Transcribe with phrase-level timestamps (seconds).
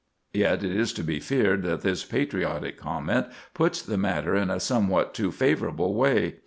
[0.33, 4.59] Yet it is to be feared that this patriotic comment puts the matter in a
[4.59, 6.37] somewhat too favorable way.